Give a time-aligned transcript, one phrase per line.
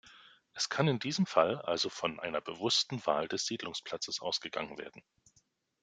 [0.53, 5.03] Es kann in diesem Fall also von einer bewussten Wahl des Siedlungsplatzes ausgegangen werden.